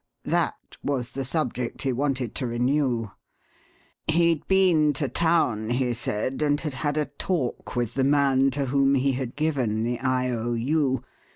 [0.25, 3.11] "That was the subject he wanted to renew.
[4.07, 8.65] He'd been to town, he said, and had had a talk with the man to
[8.65, 10.31] whom he had given the I.
[10.31, 10.53] O.
[10.53, 11.03] U.